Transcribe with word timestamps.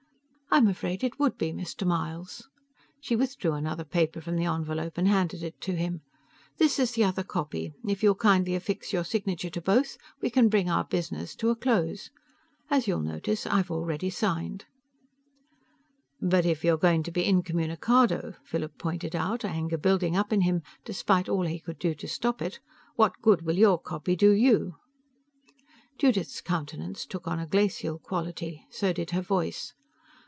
"I'm 0.53 0.67
afraid 0.67 1.01
it 1.01 1.17
would 1.17 1.37
be, 1.37 1.53
Mr. 1.53 1.87
Myles." 1.87 2.49
She 2.99 3.15
withdrew 3.15 3.53
another 3.53 3.85
paper 3.85 4.19
from 4.19 4.35
the 4.35 4.43
envelope 4.47 4.97
and 4.97 5.07
handed 5.07 5.43
it 5.43 5.61
to 5.61 5.77
him. 5.77 6.01
"This 6.57 6.77
is 6.77 6.91
the 6.91 7.05
other 7.05 7.23
copy. 7.23 7.73
If 7.87 8.03
you'll 8.03 8.15
kindly 8.15 8.53
affix 8.55 8.91
your 8.91 9.05
signature 9.05 9.49
to 9.49 9.61
both, 9.61 9.97
we 10.19 10.29
can 10.29 10.49
bring 10.49 10.69
our 10.69 10.83
business 10.83 11.35
to 11.37 11.51
a 11.51 11.55
close. 11.55 12.09
As 12.69 12.85
you'll 12.85 12.99
notice, 12.99 13.47
I've 13.47 13.71
already 13.71 14.09
signed." 14.09 14.65
"But 16.19 16.45
if 16.45 16.65
you're 16.65 16.75
going 16.75 17.03
to 17.03 17.11
be 17.11 17.23
incommunicado," 17.23 18.35
Philip 18.43 18.77
pointed 18.77 19.15
out, 19.15 19.45
anger 19.45 19.77
building 19.77 20.17
up 20.17 20.33
in 20.33 20.41
him 20.41 20.63
despite 20.83 21.29
all 21.29 21.45
he 21.45 21.61
could 21.61 21.79
do 21.79 21.95
to 21.95 22.09
stop 22.09 22.41
it, 22.41 22.59
"what 22.97 23.21
good 23.21 23.43
will 23.43 23.55
your 23.57 23.79
copy 23.79 24.17
do 24.17 24.31
you?" 24.31 24.75
Judith's 25.97 26.41
countenance 26.41 27.05
took 27.05 27.25
on 27.25 27.39
a 27.39 27.47
glacial 27.47 27.97
quality. 27.97 28.65
So 28.69 28.91
did 28.91 29.11
her 29.11 29.21
voice. 29.21 29.75